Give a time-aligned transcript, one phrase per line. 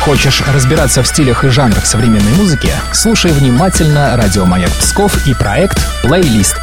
[0.00, 2.70] Хочешь разбираться в стилях и жанрах современной музыки?
[2.94, 6.56] Слушай внимательно «Радио Маяк Псков» и проект «Плейлист».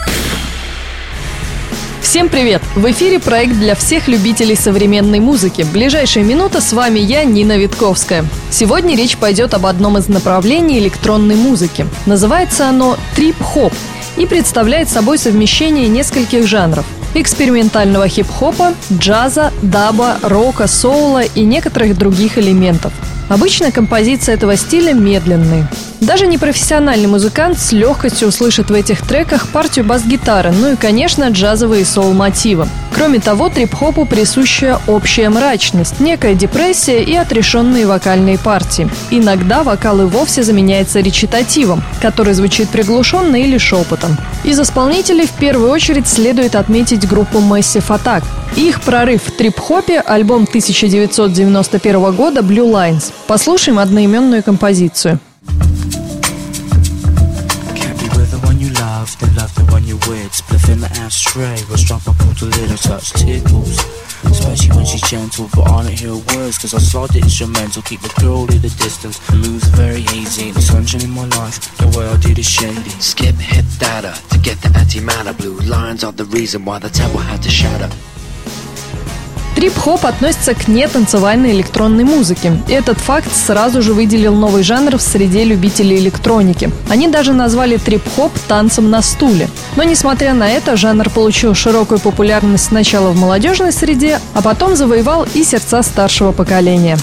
[2.02, 2.64] Всем привет!
[2.76, 5.68] В эфире проект для всех любителей современной музыки.
[5.72, 8.26] Ближайшая минута с вами я, Нина Витковская.
[8.50, 11.86] Сегодня речь пойдет об одном из направлений электронной музыки.
[12.08, 13.74] Называется оно трип-хоп
[14.18, 22.38] и представляет собой совмещение нескольких жанров экспериментального хип-хопа, джаза, даба, рока, соула и некоторых других
[22.38, 22.94] элементов.
[23.30, 25.68] Обычно композиции этого стиля медленные.
[26.00, 31.86] Даже непрофессиональный музыкант с легкостью услышит в этих треках партию бас-гитары, ну и, конечно, джазовые
[31.86, 32.68] соул-мотивы.
[32.94, 38.90] Кроме того, трип-хопу присуща общая мрачность, некая депрессия и отрешенные вокальные партии.
[39.12, 44.18] Иногда вокал и вовсе заменяется речитативом, который звучит приглушенно или шепотом.
[44.44, 48.24] Из исполнителей в первую очередь следует отметить группу Massive Attack.
[48.56, 53.12] Их прорыв в трип-хопе– альбом 1991 года Blue Lines.
[53.27, 55.19] Послушаем одноименную композицию.
[59.03, 60.33] love, then love the one you're with.
[60.33, 63.79] Spliff in the ashtray, was drop my pulled a little touch tickles.
[64.25, 68.01] Especially when she's gentle, but I don't hear words, cause I slide the instrumental, keep
[68.01, 69.19] the girl at a distance.
[69.27, 72.95] The moves very hazy, the sunshine in my life, the way I do the shady.
[73.01, 75.37] Skip hit data to get the antimatter.
[75.37, 77.91] Blue lines are the reason why the temple had to shatter.
[79.58, 82.62] Трип-хоп относится к нетанцевальной электронной музыке.
[82.70, 86.70] Этот факт сразу же выделил новый жанр в среде любителей электроники.
[86.92, 89.50] Они даже назвали трип-хоп танцем на стуле.
[89.76, 95.26] Но несмотря на это, жанр получил широкую популярность сначала в молодежной среде, а потом завоевал
[95.34, 97.00] и сердца старшего поколения.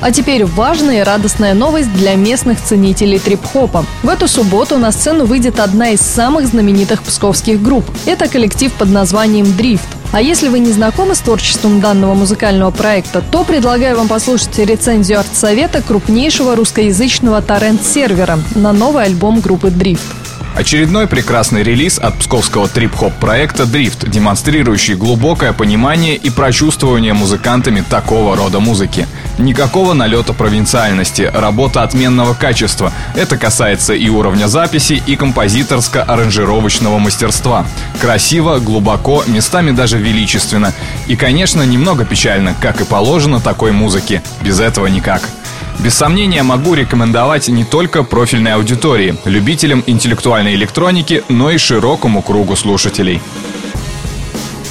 [0.00, 3.84] А теперь важная и радостная новость для местных ценителей трип-хопа.
[4.04, 7.84] В эту субботу на сцену выйдет одна из самых знаменитых псковских групп.
[8.06, 9.88] Это коллектив под названием «Дрифт».
[10.12, 15.20] А если вы не знакомы с творчеством данного музыкального проекта, то предлагаю вам послушать рецензию
[15.20, 20.02] арт-совета крупнейшего русскоязычного торрент-сервера на новый альбом группы «Дрифт».
[20.56, 28.36] Очередной прекрасный релиз от псковского трип-хоп проекта «Дрифт», демонстрирующий глубокое понимание и прочувствование музыкантами такого
[28.36, 29.06] рода музыки.
[29.38, 32.92] Никакого налета провинциальности, работа отменного качества.
[33.14, 37.66] Это касается и уровня записи, и композиторско-аранжировочного мастерства.
[38.00, 40.74] Красиво, глубоко, местами даже величественно.
[41.06, 44.22] И, конечно, немного печально, как и положено такой музыке.
[44.42, 45.22] Без этого никак.
[45.78, 52.54] Без сомнения могу рекомендовать не только профильной аудитории, любителям интеллектуальной электроники, но и широкому кругу
[52.54, 53.22] слушателей.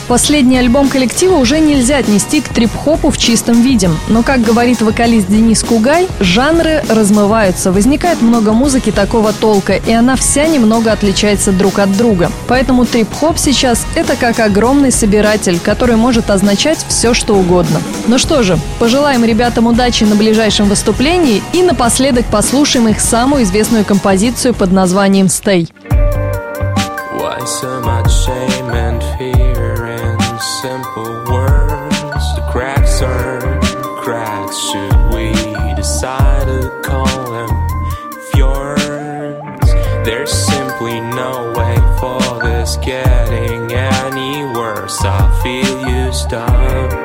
[0.10, 3.92] Последний альбом коллектива уже нельзя отнести к трип-хопу в чистом виде.
[4.08, 7.72] Но, как говорит вокалист Денис Кугай, жанры размываются.
[7.72, 12.32] Возникает много музыки такого толка, и она вся немного отличается друг от друга.
[12.48, 17.80] Поэтому трип-хоп сейчас— это как огромный собиратель, который может означать все, что угодно.
[18.08, 23.86] Ну что же, пожелаем ребятам удачи на ближайшем выступлении и напоследок послушаем их самую известную
[23.86, 25.70] композицию под названием «Stay».
[27.20, 29.59] Why so much shame and fear
[30.42, 32.36] simple words?
[32.36, 33.40] The cracks are
[34.02, 34.58] cracks.
[34.58, 35.34] Should we
[35.76, 37.50] decide to call them
[38.32, 39.72] fjords?
[40.06, 44.98] There's simply no way for this getting any worse.
[45.04, 46.99] I feel used up.